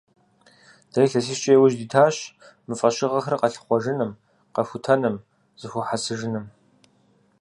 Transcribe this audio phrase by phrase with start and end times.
[0.91, 2.15] Дэ илъэсищкӀэ яужь дитащ
[2.65, 4.11] мы фӀэщыгъэхэр къэлъыхъуэжыным,
[4.53, 5.15] къэхутэным,
[5.59, 6.45] зэхуэхьэсыжыным.